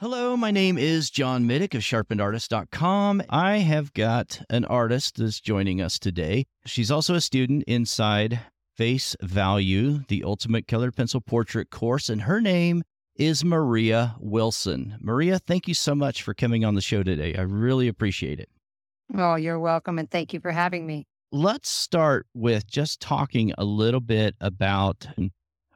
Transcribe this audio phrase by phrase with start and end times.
[0.00, 3.22] Hello, my name is John Middick of sharpenedartist.com.
[3.28, 6.46] I have got an artist that's joining us today.
[6.64, 8.40] She's also a student inside
[8.78, 12.82] Face Value, the Ultimate Colored Pencil Portrait course, and her name
[13.14, 14.96] is Maria Wilson.
[15.02, 17.34] Maria, thank you so much for coming on the show today.
[17.34, 18.48] I really appreciate it.
[19.14, 21.04] Oh, you're welcome, and thank you for having me.
[21.30, 25.06] Let's start with just talking a little bit about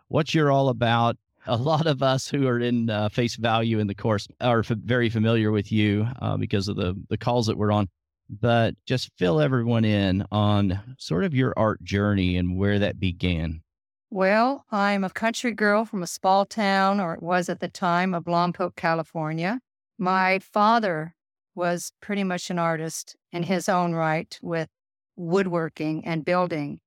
[0.09, 3.87] what you're all about a lot of us who are in uh, face value in
[3.87, 7.57] the course are f- very familiar with you uh, because of the the calls that
[7.57, 7.89] we're on.
[8.30, 13.62] But just fill everyone in on sort of your art journey and where that began.
[14.11, 18.15] Well i'm a country girl from a small town or it was at the time
[18.15, 19.61] of lompoc california.
[19.99, 21.15] My father
[21.55, 24.69] was pretty much an artist in his own right with
[25.16, 26.80] woodworking and building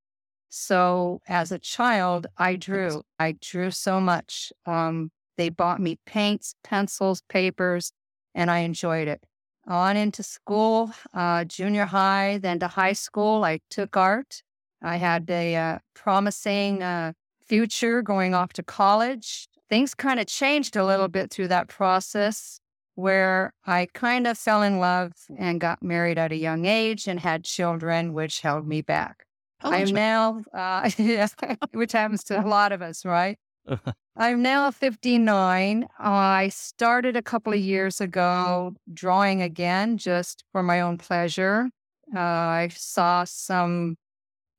[0.49, 3.03] so as a child, I drew.
[3.19, 4.51] I drew so much.
[4.65, 7.91] Um, they bought me paints, pencils, papers,
[8.33, 9.23] and I enjoyed it.
[9.67, 14.41] On into school, uh, junior high, then to high school, I took art.
[14.81, 17.13] I had a uh, promising uh,
[17.45, 19.47] future going off to college.
[19.69, 22.59] Things kind of changed a little bit through that process
[22.95, 27.19] where I kind of fell in love and got married at a young age and
[27.19, 29.26] had children, which held me back.
[29.61, 30.89] I'm now, uh,
[31.73, 33.37] which happens to a lot of us, right?
[34.15, 35.87] I'm now 59.
[35.99, 41.69] I started a couple of years ago drawing again just for my own pleasure.
[42.15, 43.97] Uh, I saw some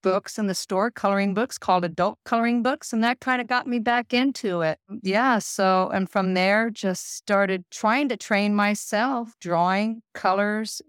[0.02, 3.66] books in the store, coloring books called adult coloring books, and that kind of got
[3.66, 4.78] me back into it.
[5.02, 5.38] Yeah.
[5.38, 10.80] So, and from there, just started trying to train myself, drawing colors,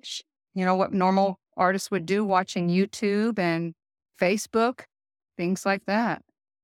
[0.53, 3.73] you know, what normal artists would do, watching YouTube and
[4.19, 4.81] Facebook,
[5.37, 6.21] things like that.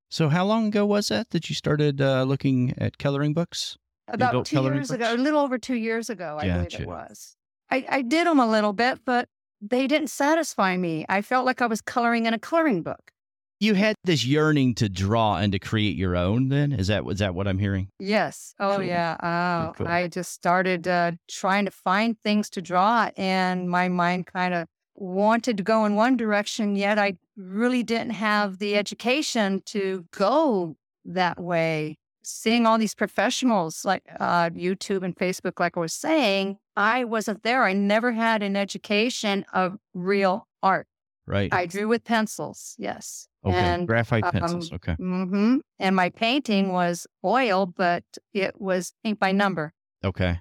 [0.10, 3.78] So, how long ago was that that you started uh, looking at coloring books?
[4.08, 4.92] About two years books?
[4.92, 6.78] ago, a little over two years ago, I gotcha.
[6.78, 7.36] believe it was.
[7.72, 9.28] I, I did them a little bit, but
[9.62, 11.06] they didn't satisfy me.
[11.10, 13.12] I felt like I was coloring in a coloring book.
[13.60, 16.50] You had this yearning to draw and to create your own.
[16.50, 17.88] Then is that is that what I'm hearing?
[18.00, 18.54] Yes.
[18.60, 18.84] Oh cool.
[18.84, 19.16] yeah.
[19.22, 19.88] Oh, cool.
[19.88, 24.68] I just started uh, trying to find things to draw, and my mind kind of
[24.96, 30.76] wanted to go in one direction, yet I really didn't have the education to go
[31.06, 31.98] that way.
[32.24, 37.44] Seeing all these professionals like uh, YouTube and Facebook, like I was saying, I wasn't
[37.44, 37.64] there.
[37.64, 40.88] I never had an education of real art.
[41.28, 41.54] Right.
[41.54, 43.28] I drew with pencils, yes.
[43.46, 43.56] Okay.
[43.56, 44.74] And, Graphite um, pencils.
[44.74, 44.94] Okay.
[44.94, 45.58] Mm-hmm.
[45.80, 48.04] And my painting was oil, but
[48.34, 49.74] it was ink by number.
[50.04, 50.40] Okay.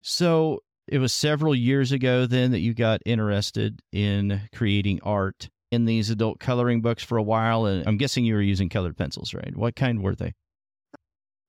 [0.00, 5.84] So it was several years ago then that you got interested in creating art in
[5.84, 7.66] these adult coloring books for a while.
[7.66, 9.56] And I'm guessing you were using colored pencils, right?
[9.56, 10.32] What kind were they?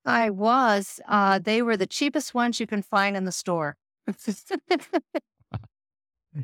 [0.06, 1.00] I was.
[1.08, 3.76] Uh, they were the cheapest ones you can find in the store.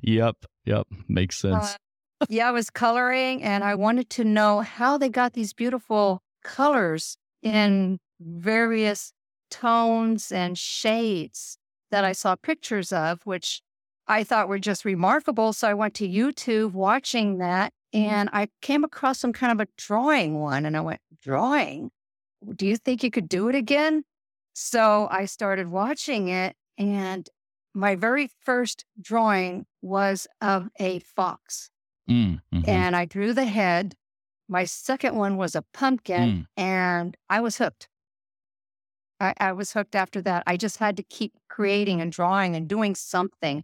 [0.01, 0.35] yep.
[0.65, 0.87] Yep.
[1.07, 1.77] Makes sense.
[2.21, 6.21] Uh, yeah, I was coloring and I wanted to know how they got these beautiful
[6.43, 9.13] colors in various
[9.49, 11.57] tones and shades
[11.93, 13.61] that I saw pictures of, which
[14.07, 15.53] I thought were just remarkable.
[15.53, 19.69] So I went to YouTube watching that and I came across some kind of a
[19.77, 20.65] drawing one.
[20.65, 21.91] And I went, Drawing?
[22.55, 24.05] Do you think you could do it again?
[24.53, 26.55] So I started watching it.
[26.79, 27.29] And
[27.75, 31.69] my very first drawing was of a fox.
[32.09, 32.67] Mm, mm-hmm.
[32.67, 33.93] And I drew the head.
[34.49, 36.45] My second one was a pumpkin, mm.
[36.57, 37.87] and I was hooked.
[39.23, 40.43] I, I was hooked after that.
[40.45, 43.63] I just had to keep creating and drawing and doing something.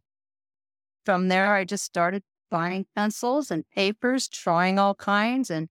[1.05, 5.49] From there, I just started buying pencils and papers, trying all kinds.
[5.49, 5.67] And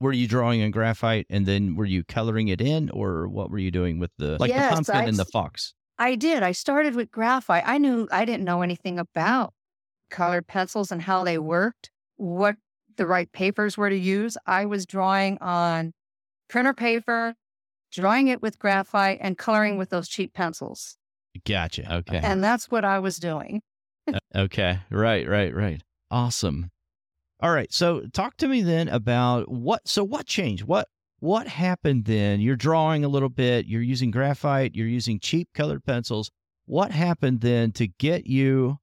[0.00, 3.58] were you drawing in graphite and then were you coloring it in, or what were
[3.58, 5.72] you doing with the like yes, the pumpkin I, and the fox?
[5.98, 6.42] I did.
[6.42, 7.64] I started with graphite.
[7.66, 9.54] I knew I didn't know anything about
[10.10, 12.56] colored pencils and how they worked, what
[12.96, 14.36] the right papers were to use.
[14.46, 15.92] I was drawing on
[16.48, 17.34] printer paper,
[17.92, 20.96] drawing it with graphite and coloring with those cheap pencils.
[21.46, 21.94] Gotcha.
[21.96, 22.20] Okay.
[22.22, 23.62] And that's what I was doing.
[24.12, 24.80] Uh, okay.
[24.90, 25.82] Right, right, right.
[26.10, 26.70] Awesome.
[27.40, 27.72] All right.
[27.72, 30.64] So talk to me then about what so what changed?
[30.64, 30.88] What
[31.20, 32.40] what happened then?
[32.40, 36.30] You're drawing a little bit, you're using graphite, you're using cheap colored pencils.
[36.66, 38.78] What happened then to get you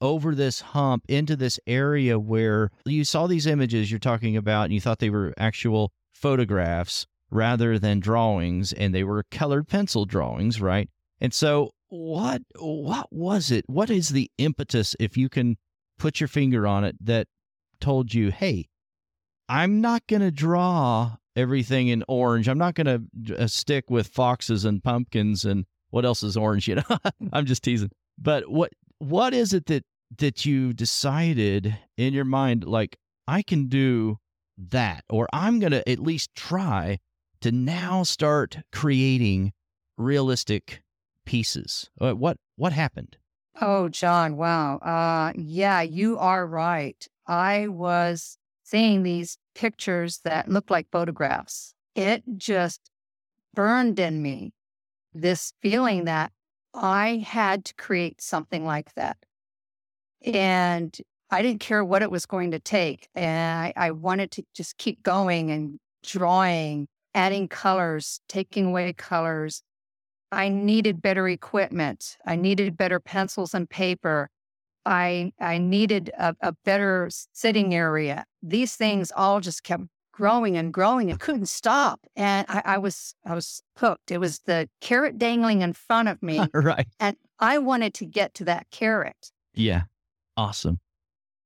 [0.00, 4.72] over this hump into this area where you saw these images you're talking about and
[4.72, 10.60] you thought they were actual photographs rather than drawings and they were colored pencil drawings,
[10.60, 10.88] right?
[11.20, 13.64] And so what what was it?
[13.68, 15.56] What is the impetus if you can
[15.98, 17.26] put your finger on it that
[17.80, 18.68] told you, "Hey,
[19.48, 22.48] I'm not going to draw everything in orange.
[22.48, 26.68] I'm not going to uh, stick with foxes and pumpkins and what else is orange?
[26.68, 26.98] You know,
[27.32, 27.90] I'm just teasing.
[28.18, 29.84] But what what is it that
[30.18, 34.18] that you decided in your mind like I can do
[34.56, 36.98] that or I'm going to at least try
[37.40, 39.52] to now start creating
[39.96, 40.82] realistic
[41.24, 41.90] pieces.
[42.00, 43.16] Uh, what what happened?
[43.60, 44.78] Oh, John, wow.
[44.78, 47.06] Uh yeah, you are right.
[47.26, 51.74] I was seeing these pictures that looked like photographs.
[51.94, 52.90] It just
[53.54, 54.52] burned in me
[55.14, 56.32] this feeling that
[56.74, 59.16] I had to create something like that.
[60.22, 60.96] And
[61.30, 63.08] I didn't care what it was going to take.
[63.14, 66.88] And I, I wanted to just keep going and drawing,
[67.18, 69.62] adding colors, taking away colors.
[70.30, 72.16] I needed better equipment.
[72.24, 74.30] I needed better pencils and paper.
[74.86, 78.24] I I needed a, a better sitting area.
[78.40, 79.82] These things all just kept
[80.12, 82.00] growing and growing and couldn't stop.
[82.14, 84.12] And I, I was I was hooked.
[84.12, 86.40] It was the carrot dangling in front of me.
[86.54, 86.86] right.
[87.00, 89.32] And I wanted to get to that carrot.
[89.54, 89.82] Yeah.
[90.36, 90.78] Awesome.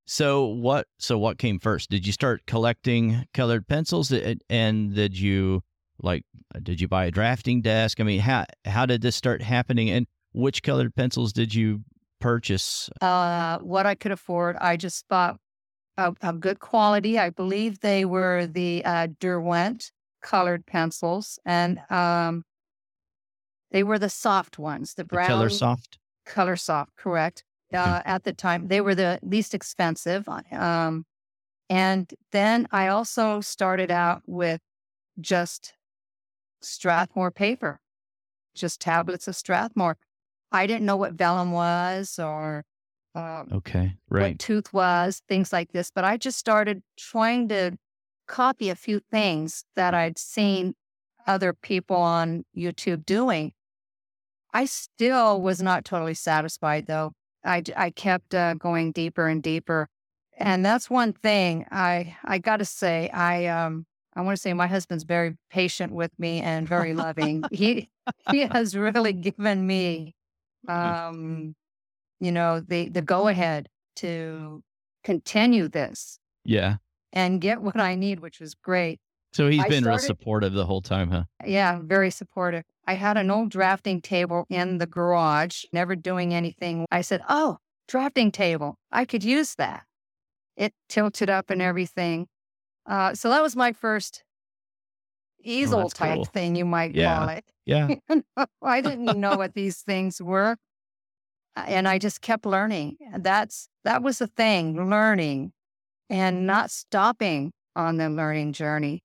[0.04, 1.90] So what so what came first?
[1.90, 4.12] Did you start collecting colored pencils
[4.50, 5.62] and did you
[6.00, 6.24] like
[6.62, 8.00] did you buy a drafting desk?
[8.00, 11.82] I mean, how how did this start happening and which colored pencils did you
[12.20, 12.90] purchase?
[13.00, 14.56] Uh what I could afford.
[14.56, 15.38] I just bought
[15.96, 17.18] a, a good quality.
[17.18, 22.44] I believe they were the uh, Derwent colored pencils and um
[23.70, 25.98] they were the soft ones, the brown the color soft.
[26.26, 28.68] Color soft, correct uh, at the time.
[28.68, 30.28] They were the least expensive.
[30.28, 31.04] Um,
[31.68, 34.60] and then I also started out with
[35.20, 35.74] just
[36.60, 37.80] Strathmore paper,
[38.54, 39.96] just tablets of Strathmore.
[40.50, 42.64] I didn't know what vellum was or
[43.14, 44.32] um, okay, right.
[44.32, 45.90] what tooth was, things like this.
[45.90, 47.76] But I just started trying to
[48.26, 50.74] copy a few things that I'd seen
[51.26, 53.52] other people on YouTube doing.
[54.52, 57.12] I still was not totally satisfied though.
[57.44, 59.88] I, I kept uh, going deeper and deeper.
[60.38, 64.52] And that's one thing I, I got to say, I, um, I want to say
[64.52, 67.44] my husband's very patient with me and very loving.
[67.50, 67.90] he,
[68.30, 70.14] he has really given me,
[70.68, 71.54] um,
[72.20, 74.62] you know, the, the go ahead to
[75.04, 76.18] continue this.
[76.44, 76.76] Yeah.
[77.12, 78.98] And get what I need, which was great.
[79.32, 81.24] So he's I been started, real supportive the whole time, huh?
[81.44, 82.64] Yeah, very supportive.
[82.86, 86.86] I had an old drafting table in the garage, never doing anything.
[86.90, 87.58] I said, Oh,
[87.88, 88.76] drafting table.
[88.90, 89.84] I could use that.
[90.56, 92.26] It tilted up and everything.
[92.84, 96.24] Uh, so that was my first oh, easel oh, type cool.
[96.26, 97.18] thing, you might yeah.
[97.18, 97.44] call it.
[97.64, 97.94] Yeah.
[98.62, 100.56] I didn't know what these things were.
[101.56, 102.96] And I just kept learning.
[103.18, 105.52] That's that was the thing, learning
[106.10, 109.02] and not stopping on the learning journey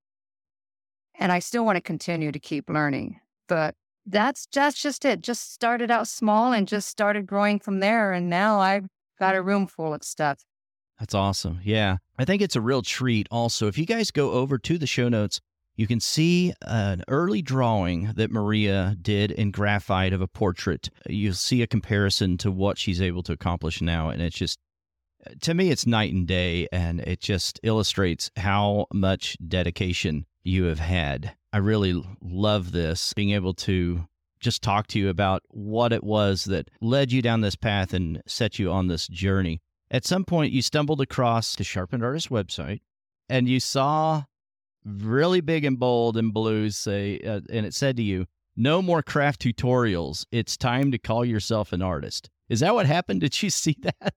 [1.18, 3.20] and I still want to continue to keep learning.
[3.48, 3.76] But
[4.06, 5.22] that's that's just it.
[5.22, 8.12] Just started out small and just started growing from there.
[8.14, 8.88] And now I've
[9.20, 10.44] got a room full of stuff.
[11.00, 11.60] That's awesome.
[11.64, 11.98] Yeah.
[12.18, 13.68] I think it's a real treat also.
[13.68, 15.40] If you guys go over to the show notes,
[15.76, 20.90] you can see an early drawing that Maria did in graphite of a portrait.
[21.08, 24.10] You'll see a comparison to what she's able to accomplish now.
[24.10, 24.58] And it's just,
[25.42, 26.68] to me, it's night and day.
[26.72, 31.36] And it just illustrates how much dedication you have had.
[31.52, 34.08] I really love this, being able to
[34.40, 38.22] just talk to you about what it was that led you down this path and
[38.28, 39.62] set you on this journey.
[39.90, 42.82] At some point, you stumbled across the Sharpened Artist website
[43.30, 44.24] and you saw
[44.86, 48.26] really big and bold in blue say, uh, and it said to you,
[48.56, 50.26] no more craft tutorials.
[50.32, 52.30] It's time to call yourself an artist.
[52.50, 53.22] Is that what happened?
[53.22, 54.16] Did you see that?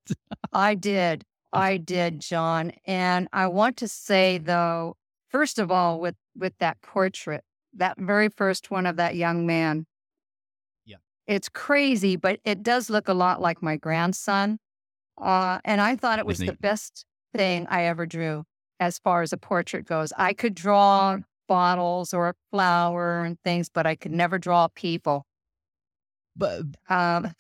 [0.53, 1.25] I did.
[1.53, 2.73] I did, John.
[2.87, 4.97] And I want to say, though,
[5.31, 7.43] first of all, with with that portrait,
[7.75, 9.87] that very first one of that young man.
[10.85, 10.97] Yeah,
[11.27, 14.59] it's crazy, but it does look a lot like my grandson.
[15.21, 18.45] Uh, and I thought it was the best thing I ever drew
[18.79, 20.13] as far as a portrait goes.
[20.17, 25.27] I could draw bottles or a flower and things, but I could never draw people.
[26.37, 27.35] But um,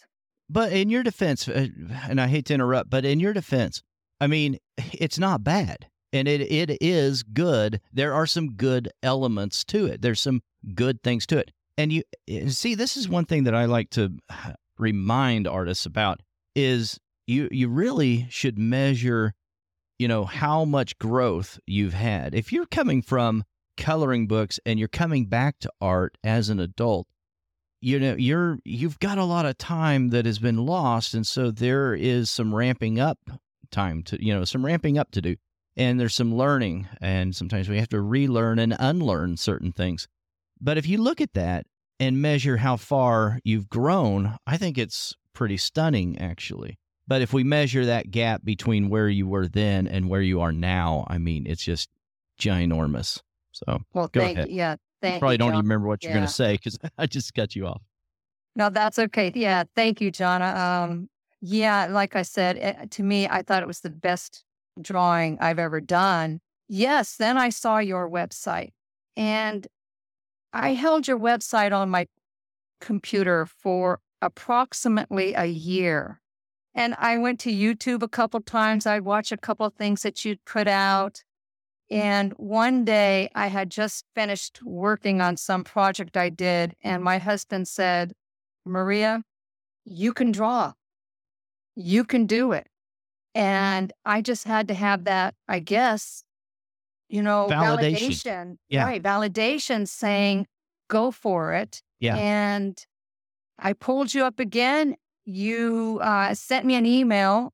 [0.48, 1.68] but in your defense, uh,
[2.08, 3.82] and I hate to interrupt, but in your defense,
[4.20, 7.80] I mean, it's not bad and it it is good.
[7.92, 10.02] There are some good elements to it.
[10.02, 10.42] There's some
[10.74, 11.52] good things to it.
[11.78, 14.12] And you eh, see, this is one thing that I like to
[14.78, 16.20] remind artists about
[16.54, 19.34] is you you really should measure,
[19.98, 22.34] you know, how much growth you've had.
[22.34, 23.44] If you're coming from
[23.76, 27.06] coloring books and you're coming back to art as an adult,
[27.80, 31.50] you know, you're you've got a lot of time that has been lost and so
[31.50, 33.18] there is some ramping up
[33.70, 35.36] time to, you know, some ramping up to do
[35.76, 40.08] and there's some learning and sometimes we have to relearn and unlearn certain things
[40.60, 41.66] but if you look at that
[41.98, 46.78] and measure how far you've grown, I think it's pretty stunning, actually.
[47.06, 50.52] But if we measure that gap between where you were then and where you are
[50.52, 51.88] now, I mean, it's just
[52.38, 53.20] ginormous.
[53.52, 54.48] So, well, go thank ahead.
[54.48, 54.56] you.
[54.56, 55.54] Yeah, thank probably you, don't John.
[55.56, 57.82] even remember what you're going to say because I just cut you off.
[58.54, 59.32] No, that's okay.
[59.34, 60.56] Yeah, thank you, Jonna.
[60.56, 61.08] Um,
[61.40, 64.44] yeah, like I said, it, to me, I thought it was the best
[64.80, 66.40] drawing I've ever done.
[66.68, 68.70] Yes, then I saw your website,
[69.16, 69.66] and
[70.52, 72.06] I held your website on my
[72.80, 76.20] computer for approximately a year.
[76.74, 78.86] And I went to YouTube a couple times.
[78.86, 81.22] I watched a couple things that you'd put out.
[81.90, 87.18] And one day I had just finished working on some project I did, and my
[87.18, 88.12] husband said,
[88.64, 89.22] Maria,
[89.84, 90.74] you can draw.
[91.74, 92.68] You can do it.
[93.34, 96.24] And I just had to have that, I guess,
[97.08, 98.08] you know, Validation.
[98.08, 98.56] validation.
[98.68, 98.84] Yeah.
[98.84, 99.02] Right.
[99.02, 100.46] Validation saying,
[100.88, 101.82] go for it.
[102.00, 102.16] Yeah.
[102.16, 102.84] And
[103.58, 104.96] I pulled you up again.
[105.24, 107.52] You uh, sent me an email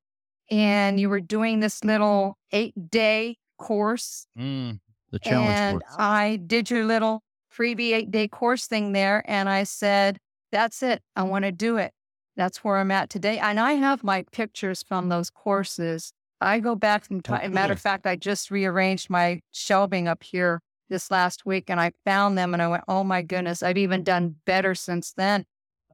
[0.51, 4.79] and you were doing this little eight day course Mm,
[5.11, 5.95] the challenge and course.
[5.99, 9.25] I did your little freebie eight day course thing there.
[9.27, 10.19] And I said,
[10.53, 11.03] that's it.
[11.17, 11.93] I want to do it.
[12.37, 13.39] That's where I'm at today.
[13.39, 16.13] And I have my pictures from those courses.
[16.41, 17.55] I go back from Oh, time.
[17.55, 21.93] Matter of fact, I just rearranged my shelving up here this last week and I
[22.05, 25.45] found them and I went, oh my goodness, I've even done better since then.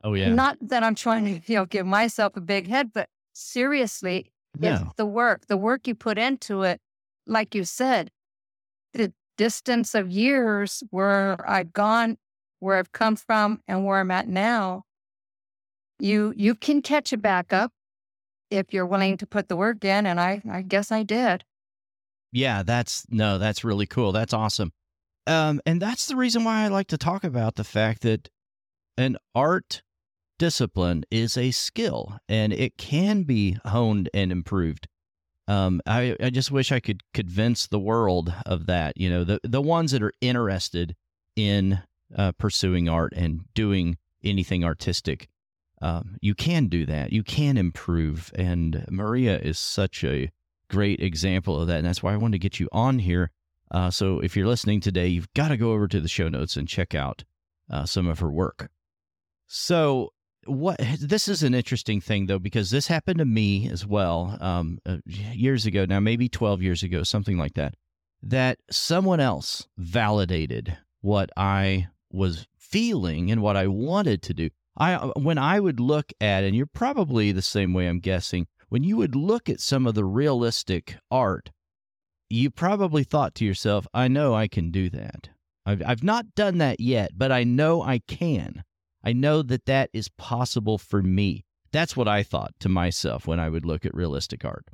[0.05, 0.35] Oh, yeah.
[0.35, 4.83] Not that I'm trying to, you know, give myself a big head, but seriously, it's
[4.83, 4.93] no.
[4.97, 6.81] the work, the work you put into it,
[7.27, 8.11] like you said,
[8.93, 12.19] the distance of years where I've gone,
[12.59, 14.83] where I've come from, and where I'm at now,
[16.03, 17.73] you you can catch it back up
[18.51, 21.45] if you're willing to put the work in, and I I guess I did.
[22.33, 24.13] Yeah, that's no, that's really cool.
[24.13, 24.73] That's awesome.
[25.27, 28.29] Um, and that's the reason why I like to talk about the fact that
[28.99, 29.83] an art
[30.39, 34.89] discipline is a skill and it can be honed and improved.
[35.47, 38.97] Um, I, I just wish I could convince the world of that.
[38.97, 40.97] You know, the the ones that are interested
[41.37, 41.83] in
[42.17, 45.29] uh, pursuing art and doing anything artistic.
[45.83, 47.13] Um, you can do that.
[47.13, 48.31] You can improve.
[48.37, 50.31] And Maria is such a
[50.71, 51.79] great example of that.
[51.79, 53.33] And that's why I wanted to get you on here.
[53.71, 56.57] Uh, so if you're listening today, you've got to go over to the show notes
[56.57, 57.25] and check out
[57.69, 58.71] uh, some of her work.
[59.49, 60.13] So
[60.45, 64.79] what this is an interesting thing though because this happened to me as well um,
[64.85, 67.75] uh, years ago now maybe 12 years ago something like that
[68.23, 74.95] that someone else validated what i was feeling and what i wanted to do i
[74.95, 78.85] uh, when i would look at and you're probably the same way i'm guessing when
[78.85, 81.51] you would look at some of the realistic art
[82.31, 85.31] you probably thought to yourself i know i can do that
[85.67, 88.65] i've, I've not done that yet but i know i can
[89.05, 91.45] I know that that is possible for me.
[91.73, 94.67] That's what I thought to myself when I would look at realistic art.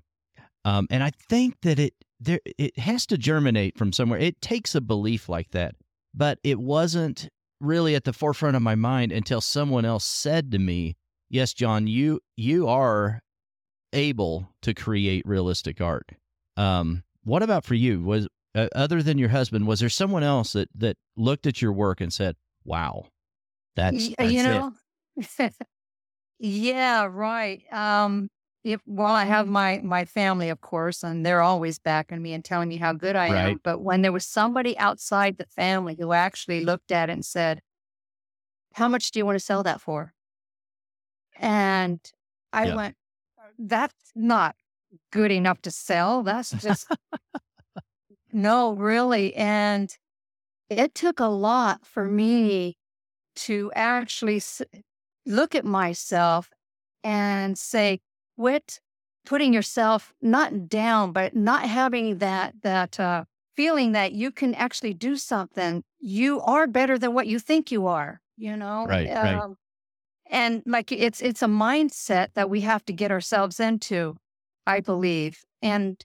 [0.64, 4.18] Um, and I think that it there it has to germinate from somewhere.
[4.18, 5.76] It takes a belief like that,
[6.12, 7.28] but it wasn't
[7.60, 10.96] really at the forefront of my mind until someone else said to me,
[11.28, 13.22] "Yes, John, you you are
[13.92, 16.10] able to create realistic art."
[16.56, 18.02] Um, what about for you?
[18.02, 21.72] Was uh, other than your husband, was there someone else that that looked at your
[21.72, 23.06] work and said, "Wow"?
[23.76, 24.72] That's, that's you know
[26.40, 28.28] yeah right um
[28.72, 29.54] if well i have mm-hmm.
[29.54, 33.16] my my family of course and they're always backing me and telling me how good
[33.16, 33.48] i Right.
[33.52, 37.24] am but when there was somebody outside the family who actually looked at it and
[37.24, 37.60] said
[38.74, 40.12] how much do you want to sell that for
[41.36, 42.00] and
[42.52, 42.74] i Yeah.
[42.76, 42.96] went
[43.58, 44.54] that's not
[45.12, 46.88] good enough to sell that's just
[48.32, 49.96] no really and
[50.70, 52.76] it took a lot for me
[53.34, 54.62] to actually s-
[55.24, 56.50] look at myself
[57.04, 58.00] and say,
[58.38, 58.80] quit
[59.26, 64.94] putting yourself not down, but not having that that uh, feeling that you can actually
[64.94, 65.82] do something.
[66.00, 68.20] You are better than what you think you are.
[68.36, 69.34] You know, Right, right.
[69.34, 69.56] Um,
[70.30, 74.16] and like it's it's a mindset that we have to get ourselves into.
[74.66, 75.96] I believe, and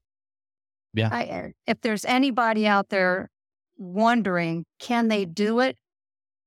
[0.93, 1.09] Yeah.
[1.11, 3.29] I, if there's anybody out there
[3.77, 5.77] wondering, can they do it?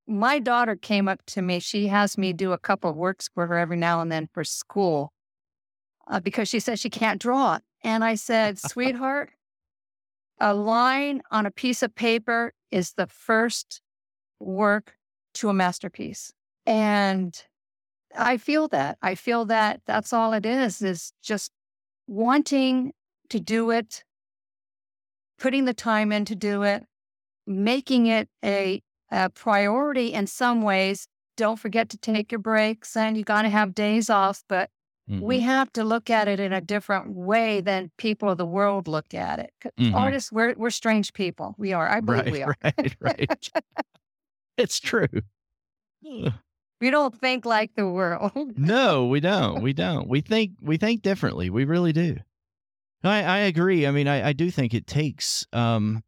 [0.08, 1.58] my daughter came up to me.
[1.58, 4.44] She has me do a couple of works for her every now and then for
[4.44, 5.12] school
[6.06, 7.58] uh, because she says she can't draw.
[7.82, 9.30] And I said, sweetheart,
[10.40, 13.80] a line on a piece of paper is the first
[14.40, 14.96] work
[15.34, 16.32] to a masterpiece.
[16.66, 17.40] And
[18.16, 18.98] I feel that.
[19.02, 21.52] I feel that that's all it is, is just
[22.06, 22.92] wanting
[23.30, 24.04] to do it,
[25.38, 26.84] putting the time in to do it,
[27.46, 33.16] making it a a priority in some ways, don't forget to take your breaks and
[33.16, 34.42] you got to have days off.
[34.48, 34.70] But
[35.10, 35.20] mm-hmm.
[35.20, 38.88] we have to look at it in a different way than people of the world
[38.88, 39.52] look at it.
[39.78, 39.94] Mm-hmm.
[39.94, 41.54] Artists, we're, we're strange people.
[41.58, 41.88] We are.
[41.88, 42.56] I believe right, we are.
[42.62, 43.50] Right, right.
[44.56, 45.08] it's true.
[46.80, 48.32] We don't think like the world.
[48.56, 49.62] no, we don't.
[49.62, 50.08] We don't.
[50.08, 51.50] We think we think differently.
[51.50, 52.18] We really do.
[53.02, 53.86] I, I agree.
[53.86, 56.02] I mean, I, I do think it takes um,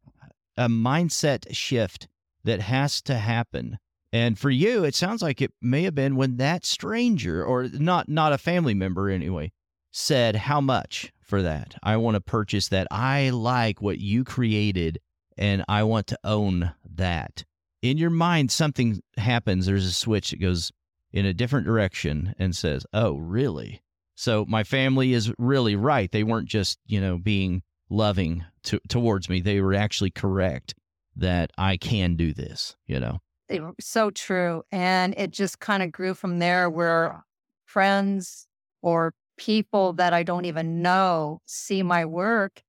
[0.57, 2.07] a mindset shift
[2.43, 3.79] that has to happen.
[4.11, 8.09] And for you, it sounds like it may have been when that stranger, or not
[8.09, 9.51] not a family member anyway,
[9.91, 11.75] said how much for that.
[11.83, 12.87] I want to purchase that.
[12.89, 14.99] I like what you created,
[15.37, 17.45] and I want to own that.
[17.81, 19.65] In your mind, something happens.
[19.65, 20.71] There's a switch that goes
[21.13, 23.81] in a different direction and says, "Oh, really?"
[24.15, 26.11] So my family is really right.
[26.11, 29.39] They weren't just, you know, being loving to, towards me.
[29.39, 30.75] They were actually correct
[31.15, 33.19] that I can do this, you know.
[33.49, 34.63] Were so true.
[34.71, 37.23] And it just kind of grew from there where
[37.65, 38.47] friends
[38.81, 42.61] or people that I don't even know see my work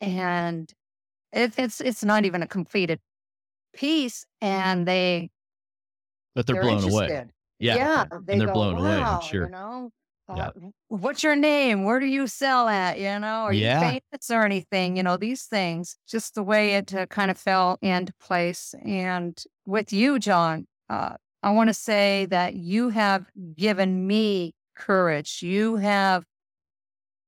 [0.00, 0.72] and
[1.32, 3.00] it, it's it's not even a completed
[3.74, 5.30] piece and they
[6.34, 7.12] but they're, they're blown interested.
[7.12, 7.26] away
[7.58, 9.90] yeah yeah they and they're go, blown wow, away i'm sure you know.
[10.30, 10.50] Uh,
[10.88, 11.84] what's your name?
[11.84, 12.98] Where do you sell at?
[12.98, 13.80] You know, are yeah.
[13.80, 14.96] you famous or anything?
[14.96, 18.74] You know, these things, just the way it uh, kind of fell into place.
[18.84, 25.42] And with you, John, uh, I want to say that you have given me courage.
[25.42, 26.24] You have,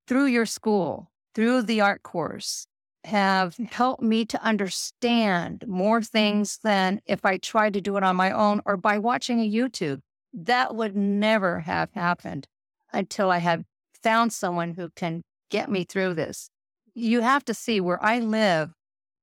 [0.06, 2.66] through your school, through the art course,
[3.04, 8.16] have helped me to understand more things than if I tried to do it on
[8.16, 10.00] my own or by watching a YouTube.
[10.32, 12.46] That would never have happened
[12.92, 13.64] until I have
[14.02, 16.50] found someone who can get me through this.
[16.94, 18.70] You have to see where I live.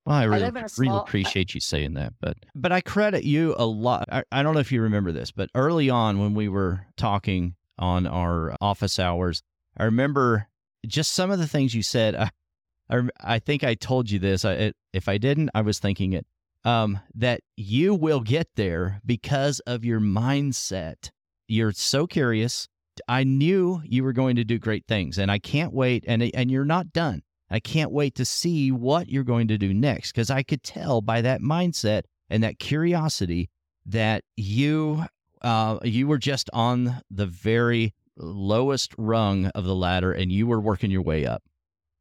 [0.05, 3.53] Well, I really, I small, really appreciate you saying that, but but I credit you
[3.57, 4.07] a lot.
[4.11, 7.55] I, I don't know if you remember this, but early on when we were talking
[7.77, 9.43] on our office hours,
[9.77, 10.47] I remember
[10.87, 12.15] just some of the things you said.
[12.15, 12.31] I,
[12.89, 14.45] I, I think I told you this.
[14.45, 16.25] I, it, if I didn't, I was thinking it.
[16.65, 21.11] Um, that you will get there because of your mindset.
[21.47, 22.67] You're so curious.
[23.07, 26.03] I knew you were going to do great things, and I can't wait.
[26.07, 27.21] And and you're not done.
[27.49, 31.01] I can't wait to see what you're going to do next because I could tell
[31.01, 33.49] by that mindset and that curiosity
[33.85, 35.05] that you
[35.41, 40.59] uh, you were just on the very lowest rung of the ladder and you were
[40.59, 41.41] working your way up.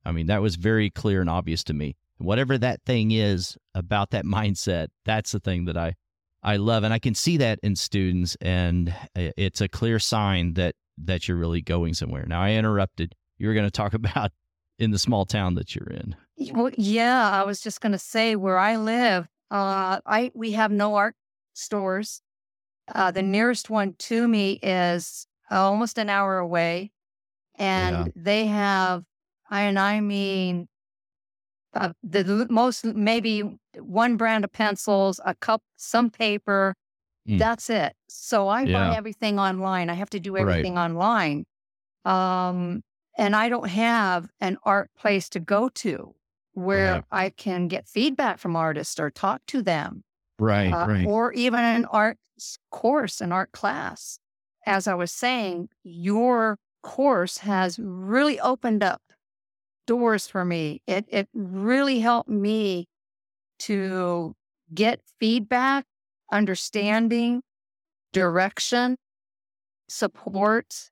[0.05, 1.97] I mean, that was very clear and obvious to me.
[2.19, 5.95] Whatever that thing is about that mindset, that's the thing that I
[6.43, 10.55] I love and I can see that in students and uh, it's a clear sign
[10.55, 12.25] that that you're really going somewhere.
[12.27, 13.15] Now, I interrupted.
[13.39, 14.33] You were going to talk about
[14.79, 16.17] in the small town that you're in.
[16.53, 20.71] Well, yeah, I was just going to say where I live, uh, I we have
[20.71, 21.15] no art
[21.55, 22.23] stores.
[22.95, 26.93] Uh, the nearest one to me is almost an hour away,
[27.57, 28.13] and yeah.
[28.15, 29.05] they have,
[29.51, 30.69] and I mean,
[31.75, 33.43] uh, the most maybe
[33.79, 36.75] one brand of pencils, a cup, some paper,
[37.29, 37.39] Mm.
[37.39, 37.95] That's it.
[38.09, 38.91] So I yeah.
[38.91, 39.91] buy everything online.
[39.91, 40.85] I have to do everything right.
[40.85, 41.45] online.
[42.05, 42.83] Um,
[43.19, 46.15] and I don't have an art place to go to
[46.55, 47.01] where yeah.
[47.11, 50.05] I can get feedback from artists or talk to them.
[50.39, 51.07] Right, uh, right.
[51.07, 52.17] Or even an art
[52.71, 54.19] course, an art class.
[54.67, 59.03] As I was saying, your course has really opened up
[59.87, 60.83] doors for me.
[60.87, 62.87] It it really helped me
[63.61, 64.37] to
[64.73, 65.87] get feedback
[66.31, 67.43] understanding,
[68.13, 68.97] direction,
[69.89, 70.91] support.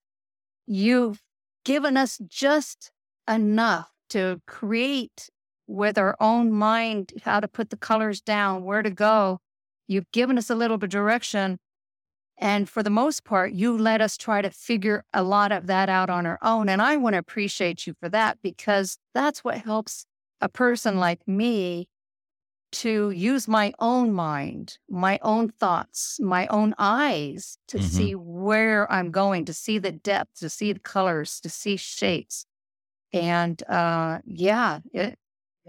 [0.66, 1.20] You've
[1.64, 2.90] given us just
[3.28, 5.28] enough to create
[5.66, 9.40] with our own mind how to put the colors down, where to go.
[9.88, 11.58] You've given us a little bit of direction.
[12.38, 15.88] And for the most part, you let us try to figure a lot of that
[15.88, 16.68] out on our own.
[16.68, 20.06] And I want to appreciate you for that because that's what helps
[20.40, 21.88] a person like me
[22.80, 27.86] to use my own mind, my own thoughts, my own eyes to mm-hmm.
[27.86, 32.44] see where I'm going, to see the depth, to see the colors, to see shapes.
[33.12, 35.18] And uh, yeah, it,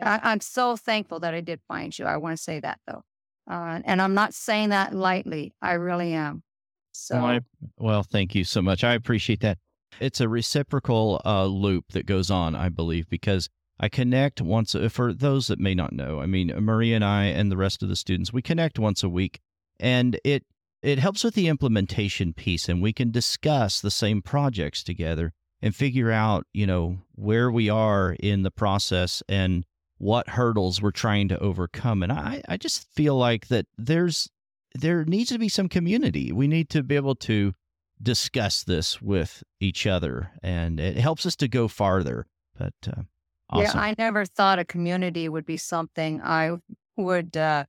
[0.01, 2.05] I, am so thankful that I did find you.
[2.05, 3.03] I want to say that though.
[3.49, 5.53] Uh, and I'm not saying that lightly.
[5.61, 6.43] I really am.
[6.91, 7.39] So, well, I,
[7.77, 8.83] well, thank you so much.
[8.83, 9.59] I appreciate that.
[10.01, 15.13] It's a reciprocal uh, loop that goes on, I believe, because I connect once, for
[15.13, 17.95] those that may not know, I mean, Marie and I and the rest of the
[17.95, 19.39] students, we connect once a week
[19.79, 20.45] and it,
[20.81, 25.75] it helps with the implementation piece and we can discuss the same projects together and
[25.75, 29.65] figure out, you know, where we are in the process and
[29.97, 32.03] what hurdles we're trying to overcome.
[32.03, 34.29] And I, I just feel like that there's,
[34.75, 36.31] there needs to be some community.
[36.31, 37.53] We need to be able to
[38.01, 42.27] discuss this with each other, and it helps us to go farther.
[42.57, 43.01] But uh,
[43.49, 43.63] awesome.
[43.63, 46.57] Yeah, I never thought a community would be something I
[46.97, 47.65] would uh,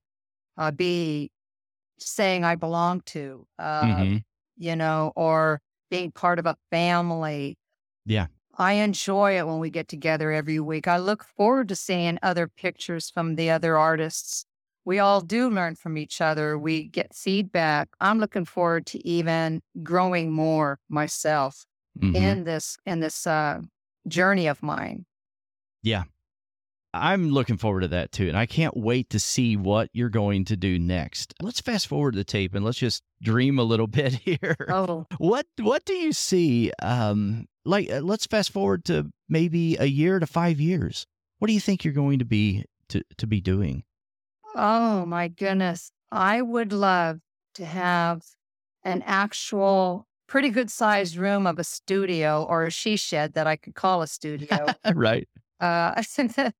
[0.57, 1.31] uh, be
[1.99, 4.23] saying I belong to, uh, hmm
[4.57, 5.61] you know, or
[5.91, 7.57] being part of a family.
[8.05, 8.27] Yeah.
[8.57, 10.87] I enjoy it when we get together every week.
[10.87, 14.45] I look forward to seeing other pictures from the other artists.
[14.85, 16.57] We all do learn from each other.
[16.57, 17.89] We get feedback.
[18.01, 21.65] I'm looking forward to even growing more myself
[22.01, 23.61] hmm in this in this uh,
[24.07, 25.05] journey of mine.
[26.91, 28.27] I'm looking forward to that too.
[28.27, 31.35] And I can't wait to see what you're going to do next.
[31.41, 34.55] Let's fast forward the tape and let's just dream a little bit here.
[34.69, 39.85] Oh, What what do you see um like uh, let's fast forward to maybe a
[39.85, 41.05] year to 5 years.
[41.37, 43.83] What do you think you're going to be to to be doing?
[44.55, 45.91] oh my goodness!
[46.11, 47.19] I would love
[47.53, 48.23] to have
[48.83, 53.55] an actual pretty good sized room of a studio or a she shed that I
[53.57, 54.65] could call a studio.
[54.95, 55.27] right.
[55.59, 56.01] Uh,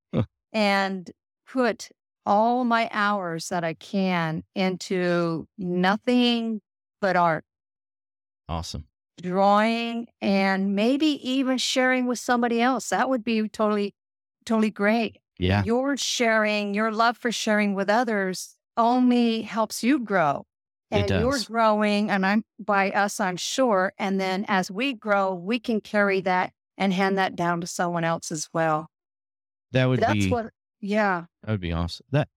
[0.54, 1.12] and
[1.48, 1.90] put
[2.26, 6.62] all my hours that I can into nothing
[7.02, 7.46] but art,
[8.48, 8.86] Awesome.
[9.22, 12.90] drawing, and maybe even sharing with somebody else.
[12.90, 13.94] That would be totally,
[14.46, 15.18] totally great.
[15.38, 15.64] Yeah.
[15.64, 20.46] Your sharing, your love for sharing with others only helps you grow.
[20.92, 23.94] It And you're growing, and I'm by us, I'm sure.
[23.98, 27.18] And then as we grow, we can carry that and hand mm-hmm.
[27.18, 28.90] that down to someone else as well.
[29.74, 31.26] That would That's be what, yeah.
[31.44, 32.08] that would be awesome.
[32.12, 32.28] That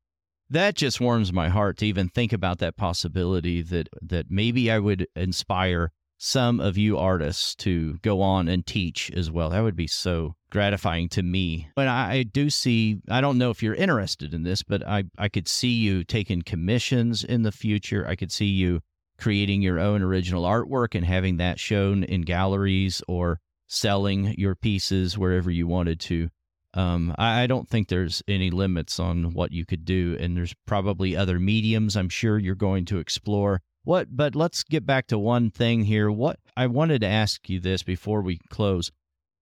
[0.51, 4.79] that just warms my heart to even think about that possibility that that maybe I
[4.79, 9.51] would inspire some of you artists to go on and teach as well.
[9.51, 11.69] That would be so gratifying to me.
[11.75, 15.05] But I, I do see I don't know if you're interested in this, but I,
[15.17, 18.07] I could see you taking commissions in the future.
[18.07, 18.81] I could see you
[19.19, 23.41] creating your own original artwork and having that shown in galleries or
[23.73, 26.29] selling your pieces wherever you wanted to.
[26.75, 30.55] Um, I, I don't think there's any limits on what you could do, and there's
[30.67, 31.97] probably other mediums.
[31.97, 34.17] I'm sure you're going to explore what.
[34.17, 36.11] But let's get back to one thing here.
[36.11, 38.91] What I wanted to ask you this before we close: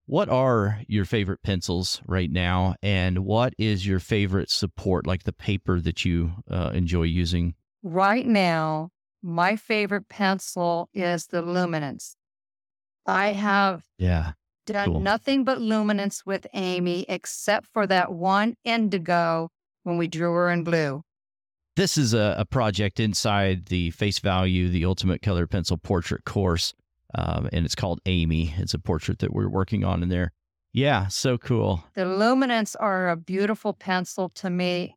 [0.05, 5.33] What are your favorite pencils right now, and what is your favorite support, like the
[5.33, 7.55] paper that you uh, enjoy using?
[7.83, 8.89] Right now,
[9.21, 12.15] my favorite pencil is the Luminance.
[13.05, 14.33] I have Yeah,
[14.65, 14.99] done Cool.
[14.99, 19.49] nothing but Luminance with Amy except for that one indigo
[19.83, 21.03] when we drew her in blue.
[21.75, 26.73] this is a, a project inside the Face Value, the Ultimate Color Pencil Portrait course,
[27.15, 28.53] um, and it's called Amy.
[28.57, 30.31] It's a portrait that we're working on in there.
[30.73, 31.83] Yeah, so cool.
[31.95, 34.95] The Luminance are a beautiful pencil to me,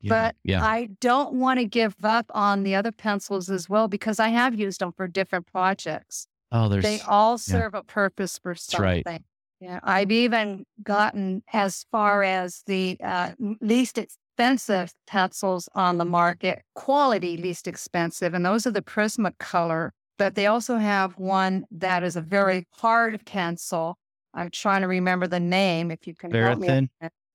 [0.00, 3.86] Yeah, but yeah, I don't want to give up on the other pencils as well
[3.88, 6.26] because I have used them for different projects.
[6.54, 9.02] Oh, there's they all serve a purpose for That's something.
[9.04, 9.22] right.
[9.60, 16.62] Yeah, I've even gotten as far as the uh, least expensive pencils on the market,
[16.74, 19.90] quality least expensive, and those are the Prismacolor.
[20.18, 23.96] But they also have one that is a very hard pencil.
[24.34, 25.90] I'm trying to remember the name.
[25.90, 26.88] If you can help me, Verithin.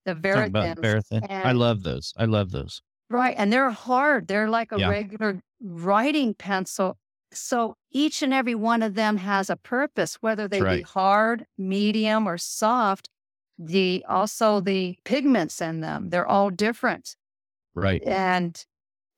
[0.05, 0.75] the Verithin.
[0.77, 1.27] Verithin.
[1.29, 2.13] I love those.
[2.17, 2.82] I love those.
[3.10, 3.36] Right.
[3.38, 4.27] And they're hard.
[4.27, 4.89] They're like a Yeah.
[4.89, 6.97] regular writing pencil.
[7.31, 11.45] So each and every one of them has a purpose, whether they That's be hard,
[11.57, 13.09] medium, or soft.
[13.57, 17.15] The also the pigments in them, they're all different.
[17.75, 18.01] Right.
[18.05, 18.63] And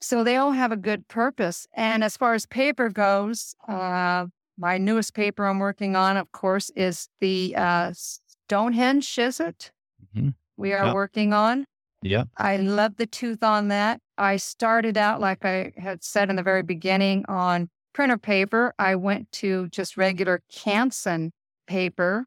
[0.02, 1.68] so they all have a good purpose.
[1.74, 6.72] And as far as paper goes, uh, my newest paper I'm working on, of course,
[6.76, 9.72] is the uh, Stonehenge, is it?
[10.16, 10.34] Mhm.
[10.58, 10.94] We are Yep.
[10.96, 11.66] working on.
[12.02, 12.26] Yeah.
[12.38, 14.02] I love the tooth on that.
[14.18, 18.74] I started out, like I had said in the very beginning, on printer paper.
[18.80, 21.32] I went to just regular Canson
[21.68, 22.26] paper.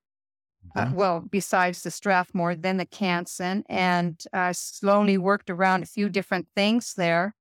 [0.76, 0.94] Uh, Mhm.
[0.96, 6.48] well, besides the Strathmore, then the Canson, and I slowly worked around a few different
[6.56, 7.34] things there.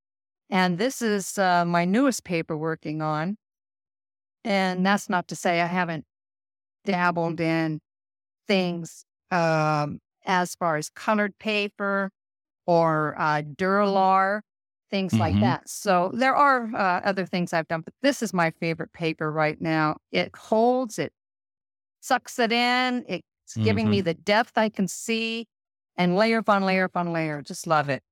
[0.49, 3.37] And this is uh, my newest paper working on.
[4.43, 6.05] And that's not to say I haven't
[6.85, 7.81] dabbled in
[8.47, 12.11] things um, as far as colored paper
[12.67, 14.41] or uh, Duralar,
[14.93, 15.39] things like Mhm.
[15.39, 15.67] that.
[15.67, 19.59] So there are uh, other things I've done, but this is my favorite paper right
[19.59, 19.97] now.
[20.11, 21.11] It holds, it
[21.99, 25.47] sucks it in, it's giving me the depth I can see,
[25.97, 27.41] and layer upon layer upon layer.
[27.41, 28.03] Just love it.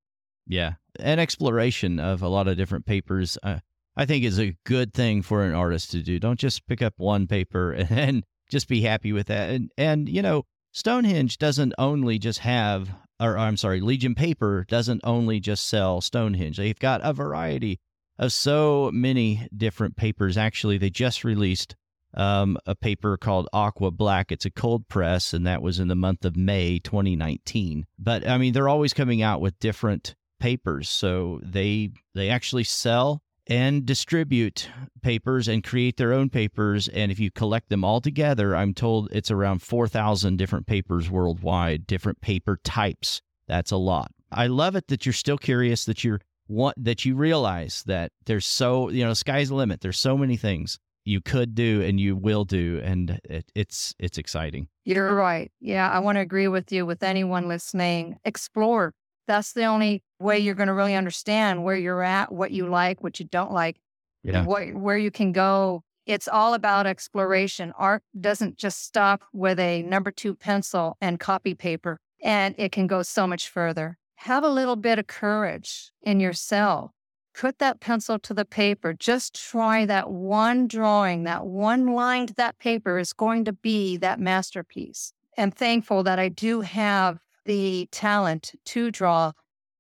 [0.48, 0.74] Yeah.
[1.00, 3.60] An exploration of a lot of different papers, uh,
[3.96, 6.18] I think, is a good thing for an artist to do.
[6.18, 9.52] Don't just pick up one paper and just be happy with that.
[9.52, 12.90] And, and you know, Stonehenge doesn't only just have,
[13.22, 16.58] or I'm sorry, Legion Paper doesn't only just sell Stonehenge.
[16.58, 17.80] They've got a variety
[18.18, 20.38] of so many different papers.
[20.38, 21.76] Actually, they just released
[22.14, 24.32] um, a paper called Aqua Black.
[24.32, 27.86] It's a cold press, and that was in the month of May 2019.
[27.98, 33.22] But I mean, they're always coming out with different papers, so they they actually sell
[33.52, 34.70] and distribute
[35.02, 36.88] papers and create their own papers.
[36.88, 41.86] And if you collect them all together, I'm told it's around 4,000 different papers worldwide,
[41.86, 43.22] different paper types.
[43.50, 44.12] That's a lot.
[44.32, 48.46] I love it that you're still curious, that you're want that you realize that there's
[48.46, 49.82] so you know sky's the limit.
[49.82, 54.20] There's so many things you could do and you will do and it, it's it's
[54.20, 58.94] exciting you're right yeah i want to agree with you with anyone listening explore
[59.28, 60.60] that's the only way you're mm.
[60.60, 63.80] going to really understand where you're at what you like what you don't like
[64.24, 64.44] yeah.
[64.46, 69.84] what, where you can go it's all about exploration art doesn't just stop with a
[69.84, 74.50] number two pencil and copy paper and it can go so much further have a
[74.50, 76.92] little bit of courage in yourself
[77.34, 78.94] put that pencil to the paper.
[78.94, 83.98] Just try that one drawing, that one line to that paper is going to be
[83.98, 85.14] that masterpiece.
[85.38, 89.32] I'm thankful that I do have the talent to draw,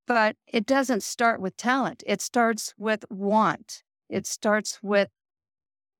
[0.08, 2.04] but it doesn't start with talent.
[2.06, 3.84] It starts with want.
[4.10, 5.10] It starts with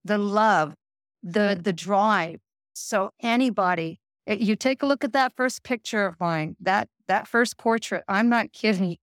[0.04, 0.76] the love,
[1.24, 2.40] the the drive.
[2.74, 7.28] So anybody, eh, you take a look at that first picture of mine, that that
[7.28, 8.04] first portrait.
[8.08, 8.98] I'm not kidding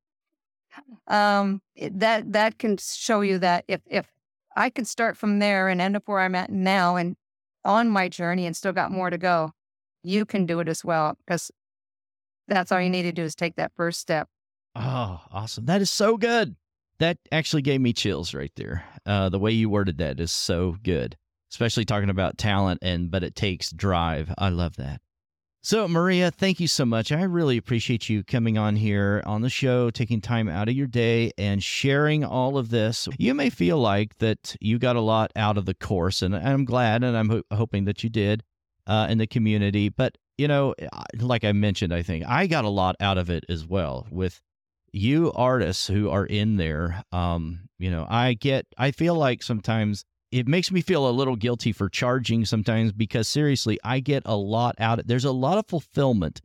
[1.07, 4.07] um, that that can show you that if if
[4.57, 7.17] I can start from there and end up where I'm at now and
[7.65, 9.53] on my journey and still got more to go,
[10.03, 11.51] you can do it as well because
[12.49, 14.29] that's all you need to do is take that first step.
[14.75, 15.67] Oh, awesome!
[15.67, 16.57] That is so good.
[16.99, 18.85] That actually gave me chills right there.
[19.07, 21.17] Uh, the way you worded that is so good,
[21.53, 24.33] especially talking about talent and but it takes drive.
[24.37, 25.01] I love that.
[25.61, 27.11] So, Maria, thank you so much.
[27.11, 30.87] I really appreciate you coming on here on the show, taking time out of your
[30.87, 33.09] day and sharing all of this.
[33.19, 36.65] You may feel like that you got a lot out of the course, and I'm
[36.65, 38.45] glad, and I'm ho- hoping that you did
[38.87, 39.89] uh, in the community.
[39.89, 40.75] But, you know,
[41.19, 44.41] like I mentioned, I think I got a lot out of it as well with
[44.93, 47.03] you artists who are in there.
[47.13, 51.37] Um, you know, I get, I feel like sometimes it makes me feel a little
[51.37, 55.59] guilty for charging sometimes because seriously, I get a lot out of there's a lot
[55.59, 56.41] of fulfillment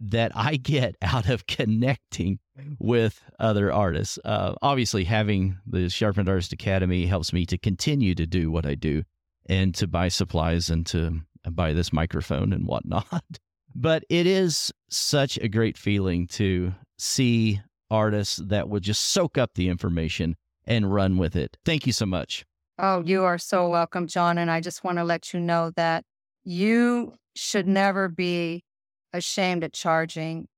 [0.00, 2.38] that I get out of connecting
[2.78, 4.18] with other artists.
[4.24, 8.74] Uh, obviously, having the Sharpened Artist Academy helps me to continue to do what I
[8.74, 9.04] do
[9.46, 13.22] and to buy supplies and to buy this microphone and whatnot.
[13.74, 19.54] But it is such a great feeling to see artists that will just soak up
[19.54, 21.56] the information and run with it.
[21.64, 22.44] Thank you so much.
[22.78, 24.38] Oh, you are so welcome, John.
[24.38, 26.04] And I just want to let you know that
[26.44, 28.64] you should never be
[29.12, 30.48] ashamed at charging.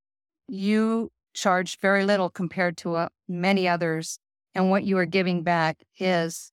[0.48, 4.18] You charge very little compared to uh, many others.
[4.54, 6.52] And what you are giving back is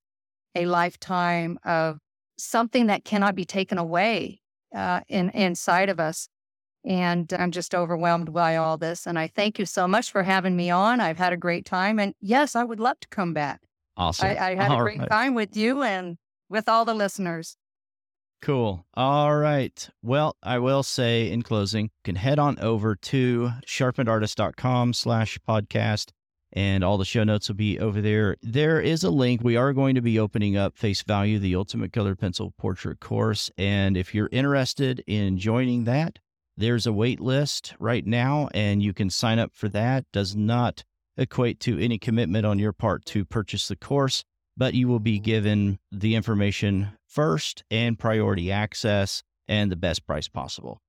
[0.56, 2.00] a lifetime of
[2.42, 4.42] something that cannot be taken away
[4.76, 6.28] uh, in, inside of us.
[6.84, 9.06] And I'm just overwhelmed by all this.
[9.06, 11.00] And I thank you so much for having me on.
[11.00, 12.00] I've had a great time.
[12.00, 13.62] And yes, I would love to come back.
[13.96, 14.30] Awesome.
[14.30, 15.10] I, I had all a great right.
[15.10, 16.18] time with you and
[16.50, 17.56] with all the listeners.
[18.42, 18.84] Cool.
[18.96, 19.88] All right.
[20.02, 26.10] Well, I will say in closing, you can head on over to sharpenedartist.com slash podcast
[26.54, 28.36] and all the show notes will be over there.
[28.42, 29.42] There is a link.
[29.44, 33.50] We are going to be opening up Face Value, the Ultimate Color Pencil Portrait course.
[33.58, 36.20] And if you're interested in joining that,
[36.58, 40.06] there's a wait list right now and you can sign up for that.
[40.12, 40.84] Does not
[41.18, 44.24] equate to any commitment on your part to purchase the course,
[44.58, 50.28] but you will be given the information first and priority access and the best price
[50.28, 50.82] possible.